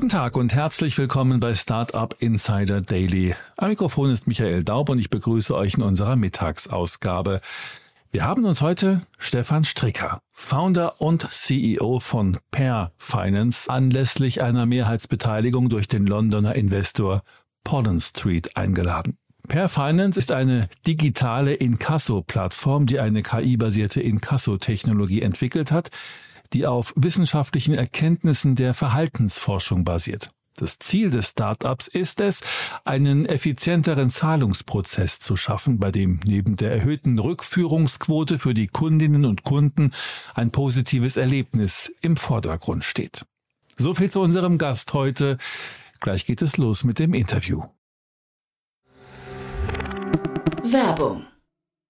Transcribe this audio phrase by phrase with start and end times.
[0.00, 3.34] Guten Tag und herzlich willkommen bei Startup Insider Daily.
[3.58, 7.42] Am Mikrofon ist Michael Daub und ich begrüße euch in unserer Mittagsausgabe.
[8.10, 15.68] Wir haben uns heute Stefan Stricker, Founder und CEO von Pair Finance, anlässlich einer Mehrheitsbeteiligung
[15.68, 17.22] durch den Londoner Investor
[17.62, 19.18] Pollen Street eingeladen.
[19.48, 25.90] Pair Finance ist eine digitale Inkasso-Plattform, die eine KI-basierte Inkasso-Technologie entwickelt hat,
[26.52, 30.30] die auf wissenschaftlichen Erkenntnissen der Verhaltensforschung basiert.
[30.56, 32.42] Das Ziel des Startups ist es,
[32.84, 39.42] einen effizienteren Zahlungsprozess zu schaffen, bei dem neben der erhöhten Rückführungsquote für die Kundinnen und
[39.42, 39.92] Kunden
[40.34, 43.24] ein positives Erlebnis im Vordergrund steht.
[43.78, 45.38] So viel zu unserem Gast heute.
[46.00, 47.62] Gleich geht es los mit dem Interview.
[50.62, 51.29] Werbung.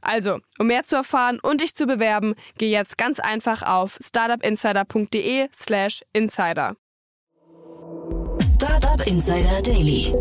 [0.00, 6.02] Also, um mehr zu erfahren und dich zu bewerben, geh jetzt ganz einfach auf startupinsider.de/slash
[6.12, 6.76] insider.
[8.40, 10.12] Startup Insider Daily.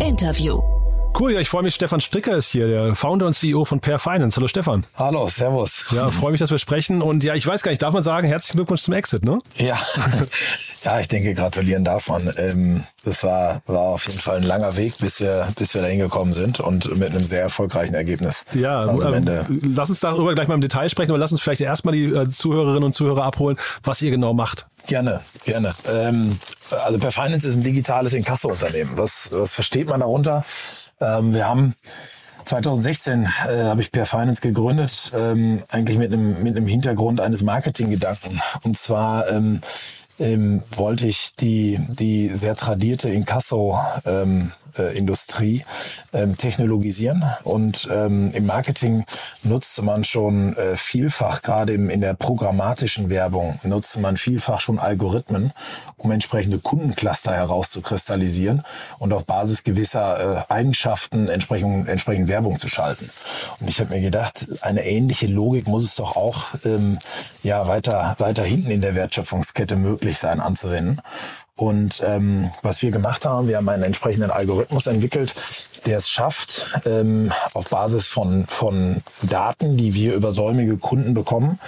[0.00, 0.60] Interview.
[1.18, 1.74] Cool, ja, ich freue mich.
[1.74, 4.36] Stefan Stricker ist hier, der Founder und CEO von Pair Finance.
[4.36, 4.84] Hallo Stefan.
[4.96, 5.86] Hallo, servus.
[5.90, 7.00] Ja, freue mich, dass wir sprechen.
[7.00, 9.38] Und ja, ich weiß gar nicht, darf man sagen, herzlichen Glückwunsch zum Exit, ne?
[9.56, 9.78] Ja,
[10.86, 12.30] ja ich denke, gratulieren darf man.
[12.36, 15.88] Ähm, das war, war auf jeden Fall ein langer Weg, bis wir, bis wir da
[15.88, 18.44] hingekommen sind und mit einem sehr erfolgreichen Ergebnis.
[18.54, 19.46] Ja, also am Ende.
[19.48, 22.28] lass uns darüber gleich mal im Detail sprechen, aber lass uns vielleicht erstmal die äh,
[22.28, 24.66] Zuhörerinnen und Zuhörer abholen, was ihr genau macht.
[24.86, 25.72] Gerne, gerne.
[25.92, 26.38] Ähm,
[26.70, 28.92] also Per Finance ist ein digitales Inkasso-Unternehmen.
[28.96, 30.44] Was, was versteht man darunter?
[31.00, 31.74] Ähm, wir haben
[32.44, 37.42] 2016 äh, habe ich Per Finance gegründet, ähm, eigentlich mit einem mit einem Hintergrund eines
[37.42, 38.40] Marketinggedanken.
[38.62, 39.60] Und zwar ähm,
[40.18, 45.64] ähm, wollte ich die die sehr tradierte Inkasso ähm, äh, Industrie
[46.12, 49.04] ähm, technologisieren und ähm, im Marketing
[49.42, 54.78] nutzte man schon äh, vielfach gerade im, in der programmatischen Werbung nutzte man vielfach schon
[54.78, 55.52] Algorithmen
[55.98, 58.62] um entsprechende Kundencluster herauszukristallisieren
[58.98, 63.08] und auf Basis gewisser äh, Eigenschaften entsprechend, entsprechend Werbung zu schalten.
[63.60, 66.98] Und ich habe mir gedacht, eine ähnliche Logik muss es doch auch ähm,
[67.42, 71.00] ja weiter weiter hinten in der Wertschöpfungskette möglich sein anzuwenden.
[71.58, 75.32] Und ähm, was wir gemacht haben, wir haben einen entsprechenden Algorithmus entwickelt,
[75.86, 81.58] der es schafft, ähm, auf Basis von, von Daten, die wir über säumige Kunden bekommen,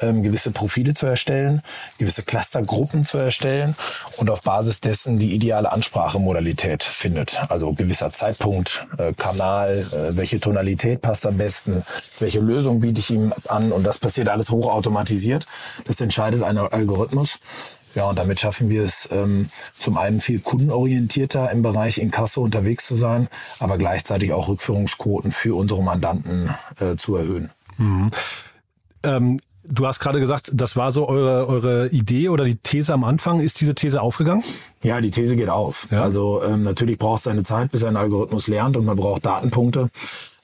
[0.00, 1.62] ähm, gewisse Profile zu erstellen,
[1.98, 3.76] gewisse Clustergruppen zu erstellen
[4.16, 7.40] und auf Basis dessen die ideale Ansprachemodalität findet.
[7.48, 11.84] Also gewisser Zeitpunkt, äh, Kanal, äh, welche Tonalität passt am besten,
[12.18, 15.46] welche Lösung biete ich ihm an und das passiert alles hochautomatisiert.
[15.86, 17.38] Das entscheidet ein Algorithmus.
[17.96, 22.86] Ja, und damit schaffen wir es ähm, zum einen viel kundenorientierter im Bereich Inkasso unterwegs
[22.86, 27.50] zu sein, aber gleichzeitig auch Rückführungsquoten für unsere Mandanten äh, zu erhöhen.
[27.78, 28.10] Mhm.
[29.02, 33.02] Ähm Du hast gerade gesagt, das war so eure, eure Idee oder die These am
[33.02, 33.40] Anfang.
[33.40, 34.44] Ist diese These aufgegangen?
[34.84, 35.88] Ja, die These geht auf.
[35.90, 36.02] Ja.
[36.02, 39.88] Also ähm, natürlich braucht es eine Zeit, bis ein Algorithmus lernt und man braucht Datenpunkte.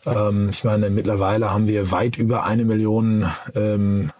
[0.06, 4.10] Ähm, ich meine, mittlerweile haben wir weit über eine Million ähm,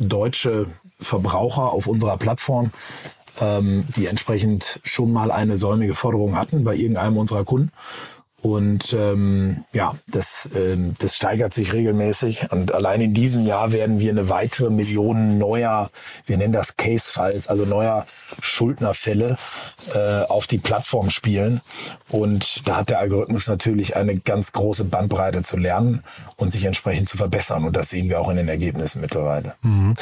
[0.00, 0.66] deutsche
[0.98, 2.70] Verbraucher auf unserer Plattform,
[3.40, 7.70] ähm, die entsprechend schon mal eine säumige Forderung hatten bei irgendeinem unserer Kunden.
[8.42, 12.52] Und ähm, ja, das, ähm, das steigert sich regelmäßig.
[12.52, 15.90] Und allein in diesem Jahr werden wir eine weitere Million neuer,
[16.26, 18.06] wir nennen das Case-Files, also neuer
[18.40, 19.36] Schuldnerfälle
[19.94, 21.60] äh, auf die Plattform spielen.
[22.08, 26.04] Und da hat der Algorithmus natürlich eine ganz große Bandbreite zu lernen
[26.36, 27.64] und sich entsprechend zu verbessern.
[27.64, 29.54] Und das sehen wir auch in den Ergebnissen mittlerweile.
[29.62, 29.94] Mhm.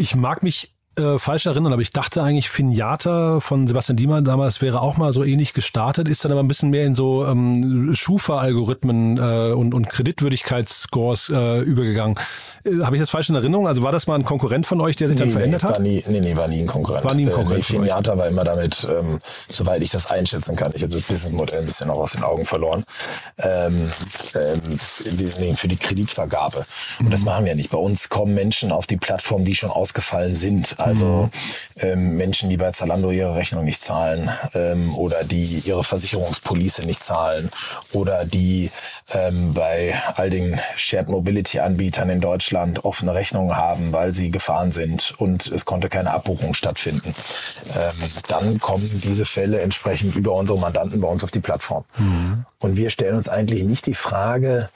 [0.00, 4.60] Ich mag mich äh, falsch erinnern, aber ich dachte eigentlich, Finjata von Sebastian Diemer damals
[4.60, 7.94] wäre auch mal so ähnlich gestartet, ist dann aber ein bisschen mehr in so ähm,
[7.94, 12.16] Schufa-Algorithmen äh, und, und Kreditwürdigkeitsscores äh, übergegangen.
[12.64, 13.66] Äh, Habe ich das falsch in Erinnerung?
[13.66, 15.80] Also war das mal ein Konkurrent von euch, der sich dann verändert war hat?
[15.80, 17.04] Nie, nee, nee, war nie ein Konkurrent.
[17.04, 17.78] War nie ein Konkurrent Äh, euch.
[17.78, 19.18] Finjata war immer damit, ähm,
[19.48, 22.46] soweit ich das einschätzen kann, ich habe das Businessmodell ein bisschen auch aus den Augen
[22.46, 22.84] verloren,
[23.38, 23.90] ähm,
[24.34, 26.64] ähm, im Wesentlichen für die Kreditvergabe.
[26.98, 27.10] Und Mhm.
[27.10, 27.70] das machen wir nicht.
[27.70, 30.76] Bei uns kommen Menschen auf die Plattform, die schon ausgefallen sind.
[30.78, 30.82] Mhm.
[30.88, 31.30] Also
[31.76, 37.02] ähm, Menschen, die bei Zalando ihre Rechnung nicht zahlen ähm, oder die ihre Versicherungspolice nicht
[37.02, 37.50] zahlen
[37.92, 38.70] oder die
[39.12, 44.72] ähm, bei all den Shared Mobility Anbietern in Deutschland offene Rechnungen haben, weil sie gefahren
[44.72, 47.14] sind und es konnte keine Abbuchung stattfinden.
[47.76, 51.84] Ähm, dann kommen diese Fälle entsprechend über unsere Mandanten bei uns auf die Plattform.
[52.58, 54.70] Und wir stellen uns eigentlich nicht die Frage,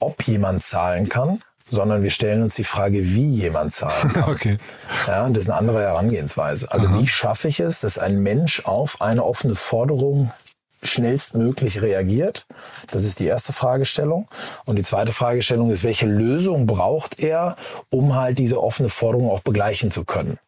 [0.00, 4.24] ob jemand zahlen kann, sondern wir stellen uns die Frage, wie jemand zahlen kann.
[4.28, 4.58] Okay.
[5.06, 6.70] Ja, und das ist eine andere Herangehensweise.
[6.70, 10.32] Also wie schaffe ich es, dass ein Mensch auf eine offene Forderung
[10.82, 12.46] schnellstmöglich reagiert?
[12.90, 14.28] Das ist die erste Fragestellung.
[14.64, 17.56] Und die zweite Fragestellung ist, welche Lösung braucht er,
[17.90, 20.38] um halt diese offene Forderung auch begleichen zu können?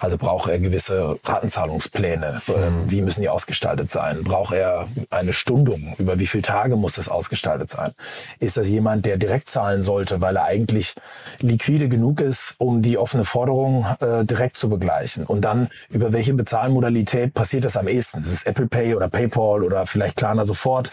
[0.00, 2.40] Also braucht er gewisse Ratenzahlungspläne?
[2.48, 4.24] Ähm, Wie müssen die ausgestaltet sein?
[4.24, 5.94] Braucht er eine Stundung?
[5.98, 7.92] Über wie viele Tage muss das ausgestaltet sein?
[8.38, 10.94] Ist das jemand, der direkt zahlen sollte, weil er eigentlich
[11.40, 15.26] liquide genug ist, um die offene Forderung äh, direkt zu begleichen?
[15.26, 18.22] Und dann über welche Bezahlmodalität passiert das am ehesten?
[18.22, 20.92] Ist es Apple Pay oder PayPal oder vielleicht Klarna sofort?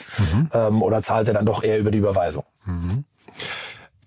[0.53, 2.43] Ähm, oder zahlt er dann doch eher über die Überweisung?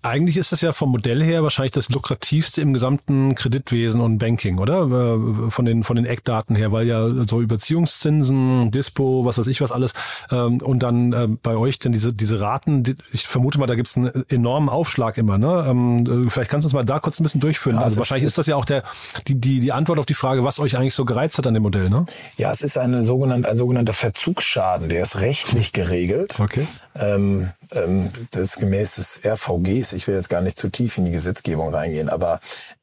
[0.03, 4.57] Eigentlich ist das ja vom Modell her wahrscheinlich das lukrativste im gesamten Kreditwesen und Banking,
[4.57, 4.83] oder?
[4.85, 9.61] Äh, Von den, von den Eckdaten her, weil ja so Überziehungszinsen, Dispo, was weiß ich
[9.61, 9.93] was alles,
[10.31, 13.97] ähm, und dann äh, bei euch denn diese, diese Raten, ich vermute mal, da gibt's
[13.97, 15.65] einen enormen Aufschlag immer, ne?
[15.69, 17.75] Ähm, äh, Vielleicht kannst du uns mal da kurz ein bisschen durchführen.
[17.75, 18.83] Ja, also wahrscheinlich ist- ist das ja auch der,
[19.27, 21.63] die, die, die Antwort auf die Frage, was euch eigentlich so gereizt hat an dem
[21.63, 22.05] Modell, ne?
[22.37, 26.39] Ja, es ist eine sogenannte, ein sogenannter Verzugsschaden, der ist rechtlich geregelt.
[26.39, 26.67] Okay.
[26.95, 29.90] Ähm, ähm, das ist gemäß des RVGs.
[29.93, 32.39] Ich will jetzt gar nicht zu tief in die Gesetzgebung reingehen, aber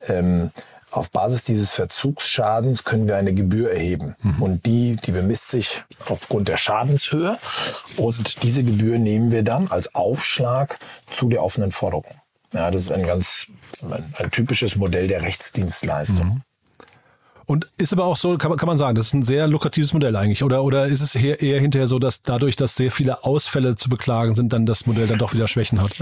[0.06, 0.50] ähm,
[0.90, 4.16] auf Basis dieses Verzugsschadens können wir eine Gebühr erheben.
[4.40, 7.38] Und die, die bemisst sich aufgrund der Schadenshöhe.
[7.96, 10.78] Und diese Gebühr nehmen wir dann als Aufschlag
[11.10, 12.14] zu der offenen Forderung.
[12.52, 13.48] Ja, das ist ein ganz,
[13.82, 16.42] ein, ein typisches Modell der Rechtsdienstleistung.
[17.48, 19.94] Und ist aber auch so, kann man, kann man sagen, das ist ein sehr lukratives
[19.94, 20.44] Modell eigentlich.
[20.44, 23.88] Oder, oder ist es eher, eher hinterher so, dass dadurch, dass sehr viele Ausfälle zu
[23.88, 25.92] beklagen sind, dann das Modell dann doch wieder Schwächen hat?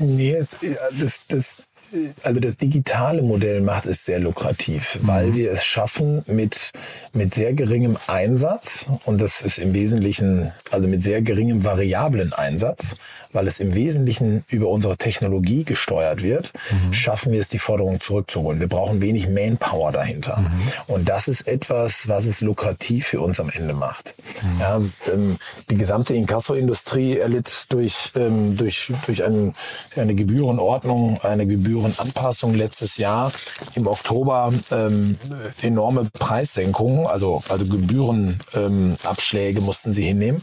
[0.00, 5.36] Nee, es, äh, das, das, äh, also das digitale Modell macht es sehr lukrativ, weil
[5.36, 6.72] wir es schaffen mit,
[7.12, 12.96] mit sehr geringem Einsatz und das ist im Wesentlichen, also mit sehr geringem variablen Einsatz,
[13.32, 16.52] weil es im Wesentlichen über unsere Technologie gesteuert wird,
[16.90, 18.60] schaffen wir es, die Forderung zurückzuholen.
[18.60, 20.50] Wir brauchen wenig Manpower dahinter.
[20.86, 24.14] Und das ist etwas, was es lukrativ für uns am Ende macht.
[24.58, 24.80] Ja,
[25.12, 25.38] ähm,
[25.70, 29.54] die gesamte Inkasso-Industrie erlitt durch, ähm, durch, durch ein,
[29.96, 33.32] eine Gebührenordnung, eine Gebührenanpassung letztes Jahr
[33.74, 35.16] im Oktober ähm,
[35.62, 40.42] enorme Preissenkungen, also, also Gebührenabschläge ähm, mussten sie hinnehmen.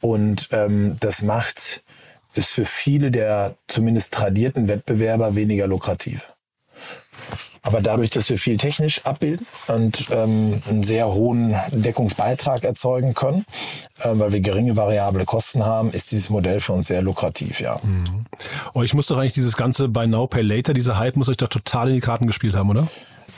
[0.00, 1.82] Und ähm, das macht
[2.38, 6.32] es für viele der zumindest tradierten Wettbewerber weniger lukrativ.
[7.62, 13.44] Aber dadurch, dass wir viel technisch abbilden und ähm, einen sehr hohen Deckungsbeitrag erzeugen können,
[13.98, 17.78] äh, weil wir geringe variable Kosten haben, ist dieses Modell für uns sehr lukrativ, ja.
[18.74, 21.48] Euch muss doch eigentlich dieses ganze Buy Now, Pay Later, dieser Hype muss euch doch
[21.48, 22.88] total in die Karten gespielt haben, oder?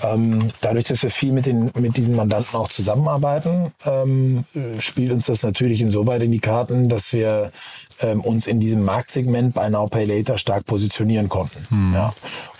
[0.02, 5.12] Ähm, dadurch, dass wir viel mit, den, mit diesen Mandanten auch zusammenarbeiten, ähm, äh, spielt
[5.12, 7.52] uns das natürlich insoweit in die Karten, dass wir
[8.02, 11.92] ähm, uns in diesem Marktsegment bei Now Pay Later stark positionieren konnten.
[11.94, 12.12] Ja.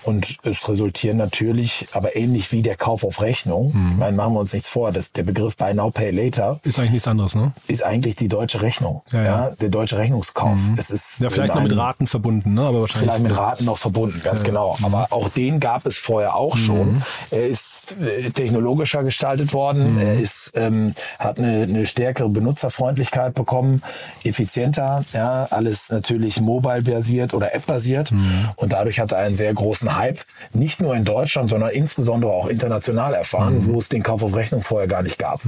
[0.03, 4.41] Und es resultieren natürlich, aber ähnlich wie der Kauf auf Rechnung, ich meine, machen wir
[4.41, 7.53] uns nichts vor, dass der Begriff Buy Now Pay Later Ist eigentlich nichts anderes, ne?
[7.69, 9.51] ist eigentlich die deutsche Rechnung, Ja, ja, ja.
[9.61, 10.59] der deutsche Rechnungskauf.
[10.79, 12.63] Es ist Ja, vielleicht noch mit Raten verbunden, ne?
[12.63, 13.11] Aber wahrscheinlich.
[13.11, 14.79] Vielleicht mit Raten noch verbunden, ganz genau.
[14.83, 17.03] Aber auch den gab es vorher auch schon.
[17.31, 19.99] Er ist äh, technologischer gestaltet worden.
[20.01, 23.83] Er ist, ähm, hat eine, eine stärkere Benutzerfreundlichkeit bekommen,
[24.25, 25.05] effizienter.
[25.13, 28.13] Ja, alles natürlich mobile-basiert oder app-basiert.
[28.57, 30.19] Und dadurch hat er einen sehr großen Hype,
[30.53, 34.63] nicht nur in Deutschland, sondern insbesondere auch international erfahren, wo es den Kauf auf Rechnung
[34.63, 35.41] vorher gar nicht gab.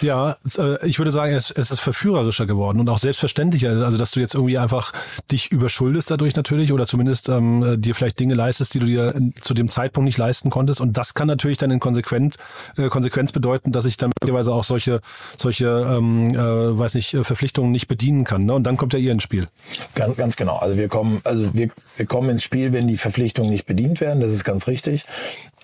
[0.00, 3.70] Ja, äh, ich würde sagen, es, es ist verführerischer geworden und auch selbstverständlicher.
[3.84, 4.92] Also, dass du jetzt irgendwie einfach
[5.30, 9.14] dich überschuldest dadurch natürlich oder zumindest ähm, äh, dir vielleicht Dinge leistest, die du dir
[9.40, 10.80] zu dem Zeitpunkt nicht leisten konntest.
[10.80, 12.36] Und das kann natürlich dann in Konsequenz,
[12.76, 15.00] äh, Konsequenz bedeuten, dass ich dann möglicherweise auch solche,
[15.36, 18.44] solche, ähm, äh, weiß nicht, äh, Verpflichtungen nicht bedienen kann.
[18.44, 18.54] Ne?
[18.54, 19.48] Und dann kommt ja ihr ins Spiel.
[19.94, 20.56] Ganz, ganz genau.
[20.56, 24.20] Also wir kommen, also wir, wir kommen ins Spiel, wenn die Verpflichtungen nicht bedient werden,
[24.20, 25.02] das ist ganz richtig.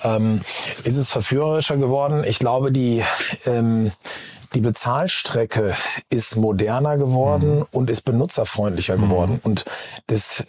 [0.02, 0.40] Ähm,
[0.84, 2.24] ist es verführerischer geworden?
[2.26, 3.02] Ich glaube, die,
[3.46, 3.92] ähm,
[4.54, 5.74] die Bezahlstrecke
[6.08, 7.66] ist moderner geworden mhm.
[7.70, 9.02] und ist benutzerfreundlicher mhm.
[9.02, 9.40] geworden.
[9.44, 9.64] Und
[10.08, 10.44] das,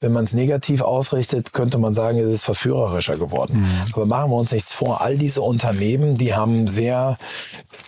[0.00, 3.60] wenn man es negativ ausrichtet, könnte man sagen, es ist verführerischer geworden.
[3.60, 3.92] Mhm.
[3.94, 5.00] Aber machen wir uns nichts vor.
[5.00, 7.16] All diese Unternehmen, die haben sehr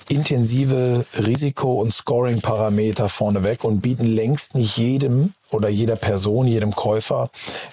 [0.09, 7.31] intensive Risiko- und Scoring-Parameter vorneweg und bieten längst nicht jedem oder jeder Person, jedem Käufer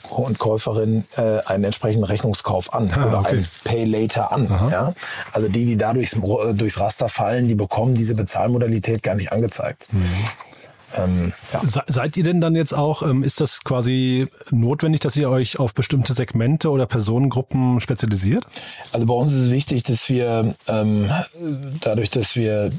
[0.10, 3.38] und Käuferin äh, einen entsprechenden Rechnungskauf an ah, oder okay.
[3.38, 4.48] ein Pay Later an.
[4.72, 4.94] Ja?
[5.32, 6.16] Also die, die da durchs,
[6.54, 9.88] durchs Raster fallen, die bekommen diese Bezahlmodalität gar nicht angezeigt.
[9.92, 10.06] Mhm.
[10.96, 11.84] Ähm, ja.
[11.88, 15.74] Seid ihr denn dann jetzt auch, ähm, ist das quasi notwendig, dass ihr euch auf
[15.74, 18.48] bestimmte Segmente oder Personengruppen spezialisiert?
[18.94, 21.10] Also bei uns ist es wichtig, dass wir ähm,
[21.82, 22.72] dadurch, dass wir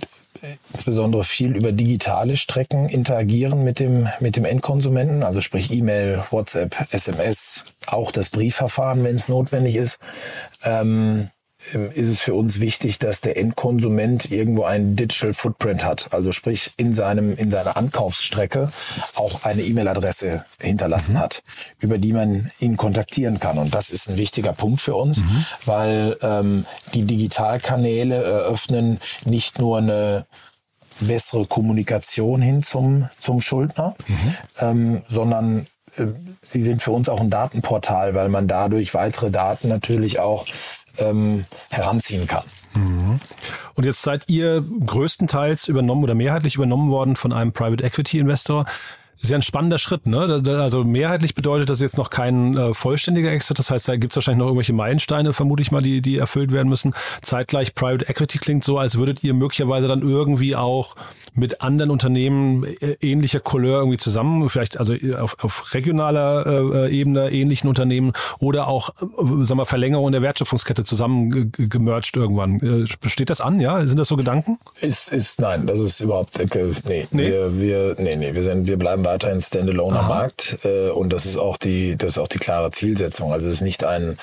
[0.72, 6.76] insbesondere viel über digitale Strecken interagieren mit dem, mit dem Endkonsumenten, also sprich E-Mail, WhatsApp,
[6.92, 9.98] SMS, auch das Briefverfahren, wenn es notwendig ist.
[10.64, 11.30] Ähm,
[11.94, 16.08] ist es für uns wichtig, dass der Endkonsument irgendwo einen Digital Footprint hat.
[16.12, 18.70] Also sprich in seinem, in seiner Ankaufsstrecke
[19.14, 21.18] auch eine E-Mail-Adresse hinterlassen mhm.
[21.18, 21.42] hat,
[21.80, 23.58] über die man ihn kontaktieren kann.
[23.58, 25.46] Und das ist ein wichtiger Punkt für uns, mhm.
[25.64, 30.26] weil ähm, die Digitalkanäle eröffnen nicht nur eine
[31.00, 34.34] bessere Kommunikation hin zum, zum Schuldner, mhm.
[34.60, 36.06] ähm, sondern äh,
[36.42, 40.46] sie sind für uns auch ein Datenportal, weil man dadurch weitere Daten natürlich auch
[40.98, 42.44] ähm, heranziehen kann.
[42.74, 43.16] Mhm.
[43.74, 48.66] Und jetzt seid ihr größtenteils übernommen oder mehrheitlich übernommen worden von einem Private Equity Investor.
[49.20, 50.40] Ist ja ein spannender Schritt, ne?
[50.60, 53.58] Also mehrheitlich bedeutet das jetzt noch kein äh, vollständiger Exit.
[53.58, 56.52] Das heißt, da gibt es wahrscheinlich noch irgendwelche Meilensteine, vermute ich mal, die, die erfüllt
[56.52, 56.94] werden müssen.
[57.20, 60.94] Zeitgleich Private Equity klingt so, als würdet ihr möglicherweise dann irgendwie auch
[61.38, 66.90] mit anderen Unternehmen äh, ähnlicher Couleur irgendwie zusammen, vielleicht also äh, auf, auf regionaler äh,
[66.90, 72.56] Ebene ähnlichen Unternehmen oder auch, äh, sagen wir, Verlängerung der Wertschöpfungskette zusammen gemerged irgendwann.
[72.60, 73.86] Äh, besteht das an, ja?
[73.86, 74.58] Sind das so Gedanken?
[74.80, 76.46] Ist, ist, nein, das ist überhaupt, äh,
[76.86, 77.26] nee, nee.
[77.28, 81.26] Wir, wir, nee, nee, wir sind, wir bleiben weiterhin Standalone am Markt, äh, und das
[81.26, 83.32] ist auch die, das ist auch die klare Zielsetzung.
[83.32, 84.18] Also es ist nicht ein,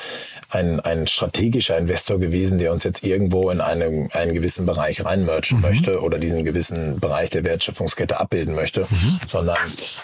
[0.50, 5.58] ein, ein strategischer Investor gewesen, der uns jetzt irgendwo in einem, einen gewissen Bereich reinmerchen
[5.58, 5.64] mhm.
[5.64, 9.20] möchte oder diesen gewissen Bereich der Wertschöpfungskette abbilden möchte, mhm.
[9.30, 9.58] sondern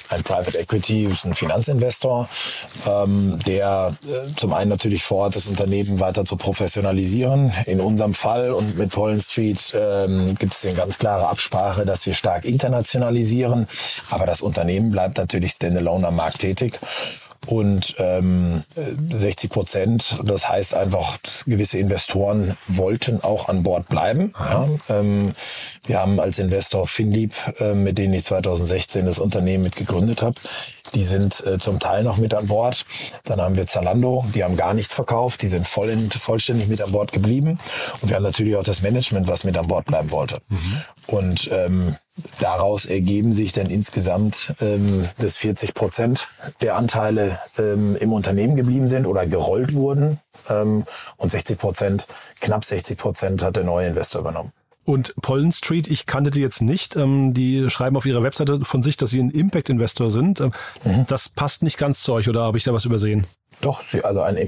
[0.10, 2.29] ein Private Equity ist ein Finanzinvestor,
[2.88, 7.51] ähm, der äh, zum einen natürlich vorhat, das Unternehmen weiter zu professionalisieren.
[7.65, 12.05] In unserem Fall und mit Pollen Street ähm, gibt es eine ganz klare Absprache, dass
[12.05, 13.67] wir stark internationalisieren,
[14.12, 16.79] aber das Unternehmen bleibt natürlich standalone am Markt tätig
[17.51, 18.63] und ähm,
[19.10, 20.20] 60 Prozent.
[20.24, 24.34] Das heißt einfach, gewisse Investoren wollten auch an Bord bleiben.
[24.39, 24.70] Ja.
[24.88, 25.34] Ähm,
[25.86, 30.36] wir haben als Investor Finlieb, äh, mit denen ich 2016 das Unternehmen mit gegründet habe,
[30.93, 32.86] die sind äh, zum Teil noch mit an Bord.
[33.25, 36.81] Dann haben wir Zalando, die haben gar nicht verkauft, die sind voll in, vollständig mit
[36.81, 37.60] an Bord geblieben.
[38.01, 40.39] Und wir haben natürlich auch das Management, was mit an Bord bleiben wollte.
[40.48, 40.81] Mhm.
[41.08, 41.96] Und ähm,
[42.40, 46.28] daraus ergeben sich dann insgesamt, ähm, dass 40 Prozent
[46.62, 50.20] der Anteile ähm, im Unternehmen geblieben sind oder gerollt wurden.
[50.50, 50.84] Ähm,
[51.18, 52.08] und 60 Prozent,
[52.40, 54.51] knapp 60 Prozent hat der neue Investor übernommen.
[54.84, 56.96] Und Pollen Street, ich kannte die jetzt nicht.
[56.96, 60.40] Ähm, die schreiben auf ihrer Webseite von sich, dass sie ein Impact-Investor sind.
[60.40, 60.52] Ähm,
[60.84, 61.06] mhm.
[61.08, 63.28] Das passt nicht ganz zu euch oder habe ich da was übersehen?
[63.62, 64.48] Doch, also ein, äh,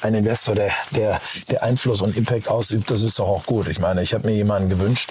[0.00, 1.20] ein Investor, der, der,
[1.50, 3.66] der Einfluss und Impact ausübt, das ist doch auch gut.
[3.66, 5.10] Ich meine, ich habe mir jemanden gewünscht,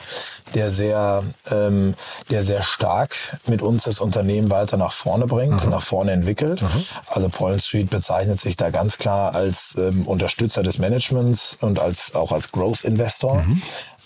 [0.53, 1.95] der sehr, ähm,
[2.29, 3.15] der sehr stark
[3.47, 5.71] mit uns das Unternehmen weiter nach vorne bringt, mhm.
[5.71, 6.61] nach vorne entwickelt.
[6.61, 6.85] Mhm.
[7.07, 12.15] Also Pollen Street bezeichnet sich da ganz klar als ähm, Unterstützer des Managements und als
[12.15, 13.41] auch als Growth Investor.
[13.41, 13.61] Mhm.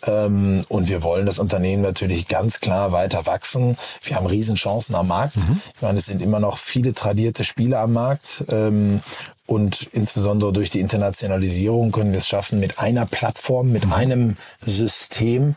[0.08, 3.78] Ähm, und wir wollen das Unternehmen natürlich ganz klar weiter wachsen.
[4.04, 5.38] Wir haben Riesenchancen am Markt.
[5.38, 5.62] Mhm.
[5.76, 8.44] Ich meine, es sind immer noch viele tradierte Spieler am Markt.
[8.50, 9.02] Ähm,
[9.48, 13.94] und insbesondere durch die Internationalisierung können wir es schaffen, mit einer Plattform, mit mhm.
[13.94, 14.36] einem
[14.66, 15.56] System,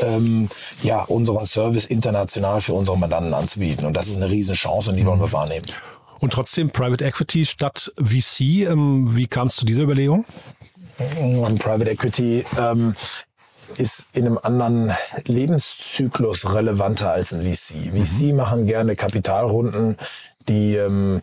[0.00, 0.48] ähm,
[0.82, 3.84] ja, unseren Service international für unsere Mandanten anzubieten.
[3.84, 5.32] Und das ist eine Riesenchance und die wollen wir mhm.
[5.32, 5.66] wahrnehmen.
[6.18, 8.40] Und trotzdem Private Equity statt VC.
[8.70, 10.24] Wie kam es zu dieser Überlegung?
[11.58, 12.94] Private Equity ähm,
[13.76, 14.92] ist in einem anderen
[15.24, 17.92] Lebenszyklus relevanter als ein VC.
[17.92, 18.36] VC mhm.
[18.36, 19.96] machen gerne Kapitalrunden,
[20.48, 21.22] die ähm,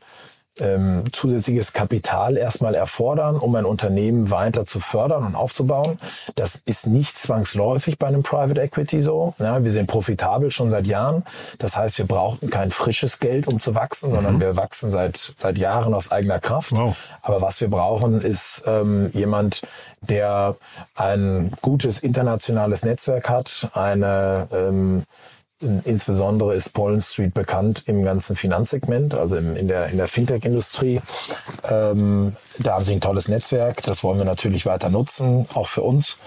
[0.60, 5.98] ähm, zusätzliches Kapital erstmal erfordern, um ein Unternehmen weiter zu fördern und aufzubauen.
[6.36, 9.34] Das ist nicht zwangsläufig bei einem Private Equity so.
[9.40, 11.24] Ja, wir sind profitabel schon seit Jahren.
[11.58, 14.16] Das heißt, wir brauchten kein frisches Geld, um zu wachsen, mhm.
[14.16, 16.72] sondern wir wachsen seit, seit Jahren aus eigener Kraft.
[16.72, 16.96] Wow.
[17.24, 19.62] Aber was wir brauchen, ist ähm, jemand,
[20.02, 20.56] der
[20.96, 25.04] ein gutes internationales Netzwerk hat, eine ähm,
[25.86, 31.02] insbesondere ist Pollen Street bekannt im ganzen Finanzsegment, also im, in der, in der Fintech-Industrie.
[31.70, 35.82] Ähm, da haben sie ein tolles Netzwerk, das wollen wir natürlich weiter nutzen, auch für
[35.82, 36.20] uns.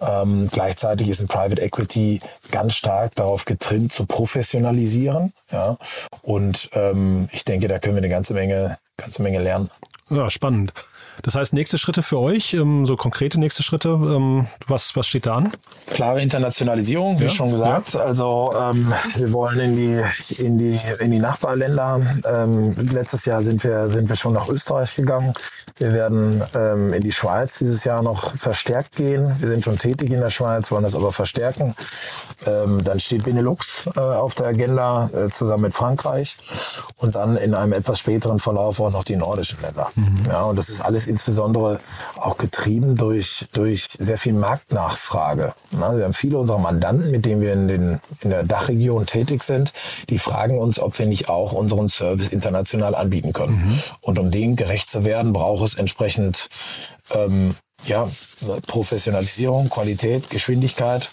[0.00, 2.20] Ähm, gleichzeitig ist ein Private Equity
[2.50, 5.32] ganz stark darauf getrimmt, zu professionalisieren.
[5.52, 5.76] Ja?
[6.22, 9.70] Und ähm, ich denke, da können wir eine ganze Menge, ganze Menge lernen.
[10.08, 10.72] Ja, spannend.
[11.22, 15.26] Das heißt, nächste Schritte für euch, ähm, so konkrete nächste Schritte, ähm, was, was steht
[15.26, 15.52] da an?
[15.92, 17.94] Klare Internationalisierung, wie ja, schon gesagt.
[17.94, 18.00] Ja.
[18.00, 22.00] Also ähm, wir wollen in die, in die, in die Nachbarländer.
[22.26, 25.34] Ähm, letztes Jahr sind wir, sind wir schon nach Österreich gegangen.
[25.78, 29.34] Wir werden ähm, in die Schweiz dieses Jahr noch verstärkt gehen.
[29.40, 31.74] Wir sind schon tätig in der Schweiz, wollen das aber verstärken.
[32.46, 36.36] Ähm, dann steht Benelux äh, auf der Agenda äh, zusammen mit Frankreich
[36.96, 39.88] und dann in einem etwas späteren Verlauf auch noch die nordischen Länder.
[39.94, 40.16] Mhm.
[40.26, 41.80] Ja, und das ist alles insbesondere
[42.16, 45.52] auch getrieben durch, durch sehr viel Marktnachfrage.
[45.72, 49.42] Na, wir haben viele unserer Mandanten, mit denen wir in, den, in der Dachregion tätig
[49.42, 49.72] sind,
[50.08, 53.66] die fragen uns, ob wir nicht auch unseren Service international anbieten können.
[53.66, 53.82] Mhm.
[54.00, 56.48] Und um dem gerecht zu werden, braucht es entsprechend
[57.12, 58.06] ähm, ja,
[58.66, 61.10] Professionalisierung, Qualität, Geschwindigkeit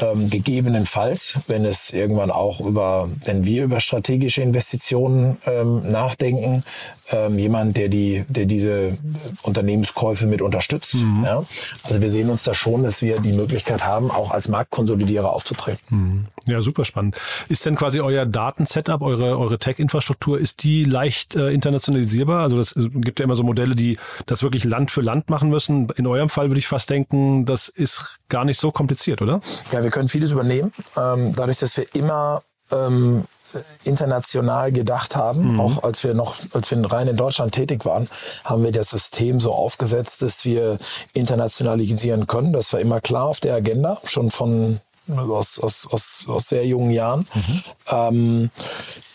[0.00, 6.64] ähm, gegebenenfalls, wenn es irgendwann auch über, wenn wir über strategische Investitionen ähm, nachdenken,
[7.10, 8.96] ähm, jemand, der die, der diese
[9.42, 10.94] Unternehmenskäufe mit unterstützt.
[10.94, 11.24] Mhm.
[11.24, 11.44] Ja?
[11.84, 15.82] Also wir sehen uns da schon, dass wir die Möglichkeit haben, auch als Marktkonsolidierer aufzutreten.
[15.90, 16.24] Mhm.
[16.46, 17.16] Ja, super spannend.
[17.48, 22.42] Ist denn quasi euer Datensetup, eure, eure Tech-Infrastruktur, ist die leicht äh, internationalisierbar?
[22.42, 25.50] Also das äh, gibt ja immer so Modelle, die das wirklich Land für Land machen
[25.50, 25.88] müssen.
[25.96, 29.40] In eurem Fall würde ich fast denken, das ist gar nicht so kompliziert, oder?
[29.70, 30.72] Ja, wir können vieles übernehmen.
[30.96, 33.24] Ähm, dadurch, dass wir immer ähm,
[33.84, 35.60] international gedacht haben, mhm.
[35.60, 38.08] auch als wir noch, als wir rein in Deutschland tätig waren,
[38.44, 40.78] haben wir das System so aufgesetzt, dass wir
[41.12, 42.52] internationalisieren können.
[42.52, 46.90] Das war immer klar auf der Agenda, schon von aus, aus, aus, aus sehr jungen
[46.90, 47.26] Jahren.
[47.34, 47.62] Mhm.
[47.90, 48.50] Ähm,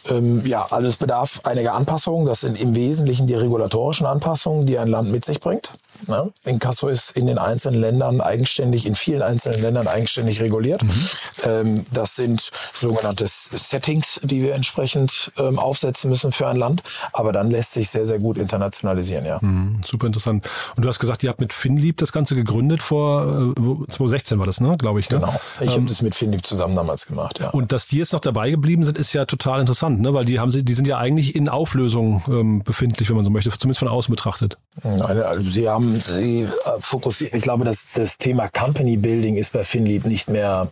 [0.10, 2.26] ähm, ja, also es bedarf einiger Anpassungen.
[2.26, 5.72] Das sind im Wesentlichen die regulatorischen Anpassungen, die ein Land mit sich bringt.
[6.08, 10.84] Ja, Inkasso ist in den einzelnen Ländern eigenständig, in vielen einzelnen Ländern eigenständig reguliert.
[10.84, 11.10] Mhm.
[11.44, 16.84] Ähm, das sind sogenannte Settings, die wir entsprechend ähm, aufsetzen müssen für ein Land.
[17.14, 19.40] Aber dann lässt sich sehr, sehr gut internationalisieren, ja.
[19.42, 20.48] Mhm, super interessant.
[20.76, 24.46] Und du hast gesagt, ihr habt mit Finlieb das Ganze gegründet vor äh, 2016 war
[24.46, 24.78] das, ne?
[24.78, 25.10] Glaube ich.
[25.10, 25.20] Ne?
[25.20, 25.40] Genau.
[25.62, 27.50] Ich habe das mit Finlieb zusammen damals gemacht, ja.
[27.50, 30.14] Und dass die jetzt noch dabei geblieben sind, ist ja total interessant ne?
[30.14, 33.32] weil die haben sie, die sind ja eigentlich in Auflösung ähm, befindlich, wenn man so
[33.32, 34.58] möchte, zumindest von außen betrachtet.
[34.84, 36.48] Nein, also sie haben sie äh,
[36.80, 37.34] fokussiert.
[37.34, 40.72] Ich glaube, dass das Thema Company Building ist bei Finlieb nicht mehr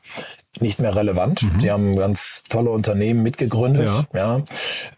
[0.61, 1.43] nicht mehr relevant.
[1.43, 1.61] Mhm.
[1.61, 3.85] Sie haben ganz tolle Unternehmen mitgegründet.
[3.85, 4.05] Ja.
[4.13, 4.41] ja.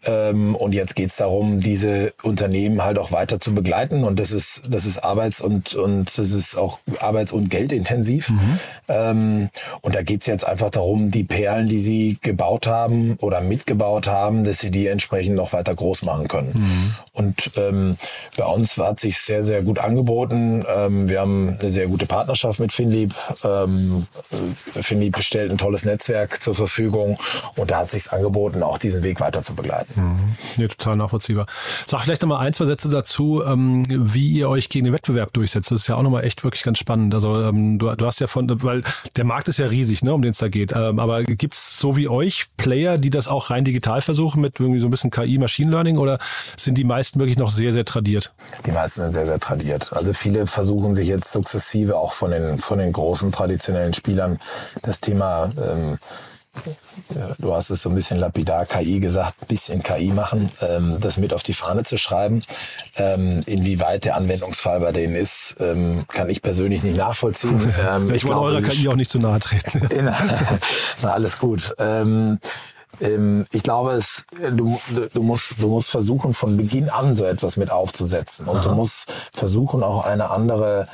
[0.06, 4.04] Ähm, und jetzt geht es darum, diese Unternehmen halt auch weiter zu begleiten.
[4.04, 8.30] Und das ist, das ist Arbeits- und, und das ist auch Arbeits- und Geldintensiv.
[8.30, 8.60] Mhm.
[8.88, 9.50] Ähm,
[9.82, 14.08] und da geht es jetzt einfach darum, die Perlen, die sie gebaut haben oder mitgebaut
[14.08, 16.54] haben, dass sie die entsprechend noch weiter groß machen können.
[16.56, 16.96] Mhm.
[17.13, 17.96] Und ähm,
[18.38, 20.63] bei uns hat sich sehr, sehr gut angeboten.
[20.67, 23.13] Ähm, wir haben eine sehr gute Partnerschaft mit Finlieb.
[23.43, 24.06] Ähm,
[24.82, 27.18] Finlieb bestellt stellt ein tolles Netzwerk zur Verfügung
[27.56, 29.94] und da hat sich angeboten, auch diesen Weg weiter zu begleiten.
[29.96, 30.62] Mhm.
[30.62, 31.46] Ja, total nachvollziehbar.
[31.86, 35.34] Sag vielleicht noch mal ein, zwei Sätze dazu, ähm, wie ihr euch gegen den Wettbewerb
[35.34, 35.72] durchsetzt.
[35.72, 37.14] Das ist ja auch nochmal echt wirklich ganz spannend.
[37.14, 38.84] Also ähm, du, du hast ja von, weil
[39.16, 40.74] der Markt ist ja riesig, ne, um den es da geht.
[40.74, 44.60] Ähm, aber gibt es so wie euch Player, die das auch rein digital versuchen mit
[44.60, 46.20] irgendwie so ein bisschen KI, Machine Learning oder
[46.58, 48.34] sind die meisten wirklich noch sehr, sehr tradiert?
[48.66, 49.94] Die meisten sind sehr, sehr tradiert.
[49.94, 54.40] Also viele versuchen sich jetzt sukzessive auch von den, von den großen traditionellen Spielern
[54.82, 55.97] das Thema ähm,
[57.38, 61.17] du hast es so ein bisschen lapidar KI gesagt, ein bisschen KI machen, ähm, das
[61.17, 62.43] mit auf die Fahne zu schreiben.
[62.95, 67.73] Ähm, inwieweit der Anwendungsfall bei denen ist, ähm, kann ich persönlich nicht nachvollziehen.
[67.88, 69.88] Ähm, ich, ich wollte eurer KI auch nicht zu nahe treten.
[71.02, 71.76] na, alles gut.
[71.78, 72.39] Ähm,
[73.02, 74.80] ähm, ich glaube, es, du,
[75.13, 78.47] du, musst, du musst versuchen, von Beginn an so etwas mit aufzusetzen.
[78.47, 78.69] Und Aha.
[78.69, 80.88] du musst versuchen, auch eine andere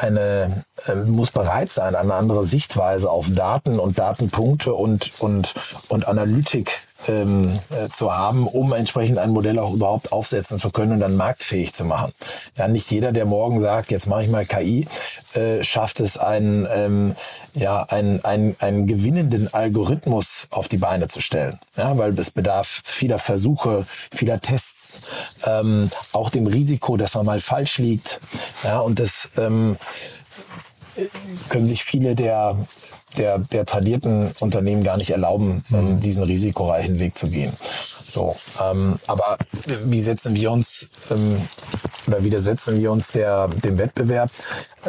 [0.00, 5.54] eine äh, muss bereit sein, eine andere Sichtweise auf Daten und Datenpunkte und und
[5.88, 6.78] und Analytik
[7.10, 11.16] ähm, äh, zu haben, um entsprechend ein Modell auch überhaupt aufsetzen zu können und dann
[11.16, 12.12] marktfähig zu machen.
[12.56, 14.86] Ja, nicht jeder, der morgen sagt, jetzt mache ich mal KI,
[15.34, 17.16] äh, schafft es, einen, ähm,
[17.54, 21.58] ja, einen, einen, einen gewinnenden Algorithmus auf die Beine zu stellen.
[21.76, 25.12] Ja, weil es bedarf vieler Versuche, vieler Tests,
[25.44, 28.20] ähm, auch dem Risiko, dass man mal falsch liegt.
[28.62, 29.76] Ja, und das ähm,
[31.48, 32.56] können sich viele der,
[33.16, 36.00] der, der tradierten Unternehmen gar nicht erlauben, ähm, mhm.
[36.00, 37.52] diesen risikoreichen Weg zu gehen.
[38.12, 39.38] So, ähm, aber
[39.84, 41.40] wie setzen wir uns, ähm,
[42.06, 44.30] oder widersetzen wir uns der, dem Wettbewerb?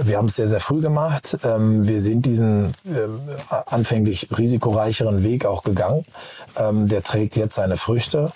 [0.01, 1.37] Wir haben es sehr, sehr früh gemacht.
[1.43, 3.19] Ähm, wir sind diesen ähm,
[3.67, 6.03] anfänglich risikoreicheren Weg auch gegangen.
[6.57, 8.31] Ähm, der trägt jetzt seine Früchte.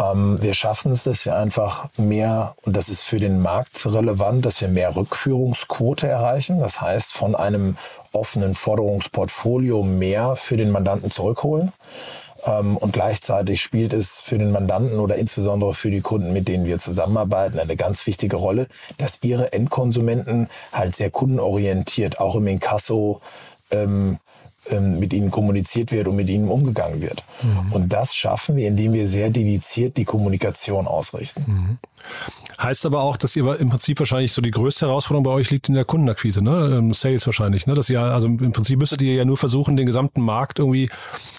[0.00, 4.46] Ähm, wir schaffen es, dass wir einfach mehr, und das ist für den Markt relevant,
[4.46, 6.60] dass wir mehr Rückführungsquote erreichen.
[6.60, 7.76] Das heißt, von einem
[8.12, 11.72] offenen Forderungsportfolio mehr für den Mandanten zurückholen.
[12.44, 16.64] Ähm, und gleichzeitig spielt es für den Mandanten oder insbesondere für die Kunden, mit denen
[16.64, 18.66] wir zusammenarbeiten, eine ganz wichtige Rolle,
[18.98, 23.20] dass ihre Endkonsumenten halt sehr kundenorientiert, auch im Inkasso,
[23.70, 24.18] ähm,
[24.70, 27.24] ähm, mit ihnen kommuniziert wird und mit ihnen umgegangen wird.
[27.42, 27.72] Mhm.
[27.72, 31.44] Und das schaffen wir, indem wir sehr dediziert die Kommunikation ausrichten.
[31.46, 31.78] Mhm.
[32.62, 35.68] Heißt aber auch, dass ihr im Prinzip wahrscheinlich so die größte Herausforderung bei euch liegt
[35.68, 36.76] in der Kundenakquise, ne?
[36.78, 37.74] Ähm, Sales wahrscheinlich, ne?
[37.74, 40.88] Dass ihr, also im Prinzip müsstet ihr ja nur versuchen, den gesamten Markt irgendwie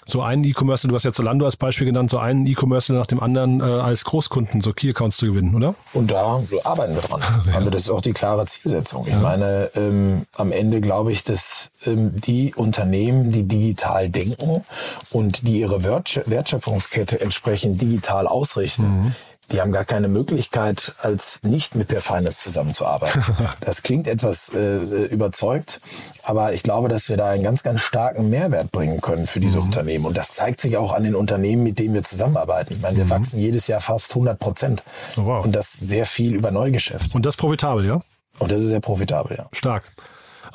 [0.04, 3.20] so einen E-Commerce, du hast ja Zalando als Beispiel genannt, so einen E-Commerce nach dem
[3.20, 5.74] anderen äh, als Großkunden, so Key-Accounts zu gewinnen, oder?
[5.94, 7.22] Und da arbeiten wir dran.
[7.54, 9.06] Also das ist auch die klare Zielsetzung.
[9.06, 9.20] Ich ja.
[9.20, 14.64] meine, ähm, am Ende glaube ich, dass ähm, die Unternehmen, die digital denken
[15.12, 19.14] und die ihre Wertschöpfungskette entsprechend digital ausrichten, mhm
[19.52, 23.22] die haben gar keine Möglichkeit, als nicht mit Per Finance zusammenzuarbeiten.
[23.60, 25.80] Das klingt etwas äh, überzeugt,
[26.22, 29.58] aber ich glaube, dass wir da einen ganz, ganz starken Mehrwert bringen können für diese
[29.58, 29.66] mhm.
[29.66, 30.06] Unternehmen.
[30.06, 32.74] Und das zeigt sich auch an den Unternehmen, mit denen wir zusammenarbeiten.
[32.74, 33.10] Ich meine, wir mhm.
[33.10, 34.82] wachsen jedes Jahr fast 100 Prozent.
[35.16, 35.44] Oh, wow.
[35.44, 37.14] Und das sehr viel über Neugeschäft.
[37.14, 38.00] Und das profitabel, ja?
[38.38, 39.46] Und das ist sehr profitabel, ja.
[39.52, 39.84] Stark.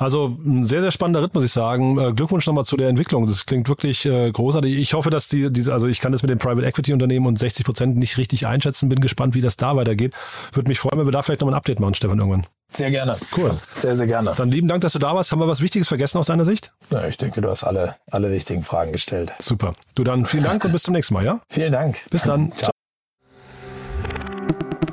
[0.00, 1.98] Also ein sehr, sehr spannender Ritt, muss ich sagen.
[1.98, 3.26] Äh, Glückwunsch nochmal zu der Entwicklung.
[3.26, 4.78] Das klingt wirklich äh, großartig.
[4.78, 7.38] Ich hoffe, dass die, diese, also ich kann das mit dem Private Equity Unternehmen und
[7.38, 8.88] 60 Prozent nicht richtig einschätzen.
[8.88, 10.14] Bin gespannt, wie das da weitergeht.
[10.54, 12.46] Würde mich freuen, wenn wir da vielleicht nochmal ein Update machen, Stefan, irgendwann.
[12.72, 13.14] Sehr gerne.
[13.36, 13.54] Cool.
[13.74, 14.32] Sehr, sehr gerne.
[14.34, 15.32] Dann lieben Dank, dass du da warst.
[15.32, 16.72] Haben wir was Wichtiges vergessen aus deiner Sicht?
[16.88, 19.34] Ja, ich denke, du hast alle, alle wichtigen Fragen gestellt.
[19.38, 19.74] Super.
[19.96, 21.40] Du dann vielen Dank und bis zum nächsten Mal, ja?
[21.50, 21.98] Vielen Dank.
[22.08, 22.52] Bis dann.
[22.56, 22.70] Ciao.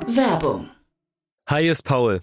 [0.06, 0.68] Werbung.
[1.48, 2.22] Hi, ist Paul.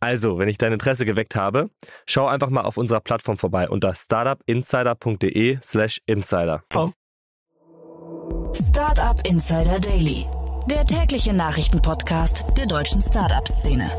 [0.00, 1.70] Also, wenn ich dein Interesse geweckt habe,
[2.06, 6.62] schau einfach mal auf unserer Plattform vorbei unter startupinsider.de/slash insider.
[6.74, 6.90] Oh.
[8.52, 10.26] Startup Insider Daily,
[10.70, 13.90] der tägliche Nachrichtenpodcast der deutschen Startup-Szene.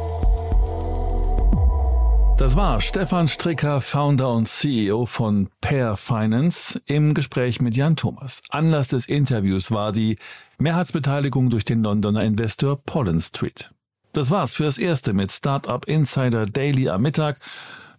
[2.38, 8.44] Das war Stefan Stricker, Founder und CEO von Pair Finance, im Gespräch mit Jan Thomas.
[8.50, 10.20] Anlass des Interviews war die
[10.60, 13.72] Mehrheitsbeteiligung durch den Londoner Investor Pollen Street.
[14.18, 17.38] Das war's fürs Erste mit Startup Insider Daily am Mittag.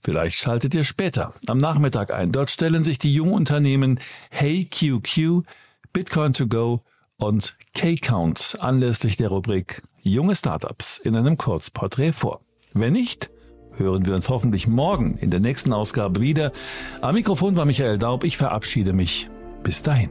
[0.03, 2.33] Vielleicht schaltet ihr später am Nachmittag ein.
[2.33, 4.01] Dort stellen sich die jungen Unternehmen
[4.31, 5.45] HeyQQ,
[5.93, 6.81] Bitcoin to go
[7.19, 12.41] und K-Count anlässlich der Rubrik Junge Startups in einem Kurzporträt vor.
[12.75, 13.31] Wenn nicht,
[13.75, 16.51] hören wir uns hoffentlich morgen in der nächsten Ausgabe wieder.
[17.01, 18.25] Am Mikrofon war Michael Daub.
[18.25, 19.31] Ich verabschiede mich.
[19.63, 20.11] Bis dahin.